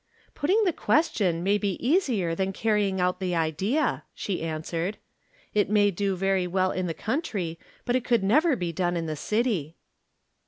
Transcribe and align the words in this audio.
"Putting 0.33 0.63
the 0.63 0.73
question 0.73 1.43
may 1.43 1.59
be 1.59 1.73
easier 1.77 2.33
than 2.33 2.53
carrying 2.53 2.99
out 2.99 3.19
the 3.19 3.35
idea," 3.35 4.03
she 4.15 4.41
answered." 4.41 4.97
It 5.53 5.69
may 5.69 5.91
do 5.91 6.15
very 6.15 6.47
well 6.47 6.71
in 6.71 6.87
the 6.87 6.95
coimtry, 6.95 7.57
but 7.85 7.95
it 7.95 8.03
could 8.03 8.23
never 8.23 8.55
be 8.55 8.73
done 8.73 8.97
in 8.97 9.05
the 9.05 9.15
city." 9.15 9.75